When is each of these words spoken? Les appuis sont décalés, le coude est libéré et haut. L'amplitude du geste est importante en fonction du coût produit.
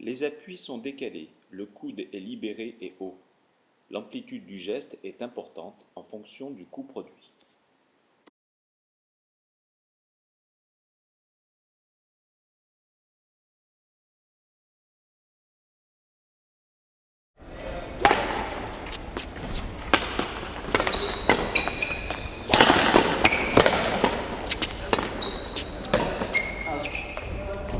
Les 0.00 0.22
appuis 0.22 0.58
sont 0.58 0.78
décalés, 0.78 1.28
le 1.50 1.66
coude 1.66 2.00
est 2.00 2.20
libéré 2.20 2.76
et 2.80 2.92
haut. 3.00 3.16
L'amplitude 3.90 4.46
du 4.46 4.58
geste 4.58 4.96
est 5.02 5.22
importante 5.22 5.86
en 5.96 6.04
fonction 6.04 6.50
du 6.50 6.64
coût 6.66 6.84
produit. 6.84 7.32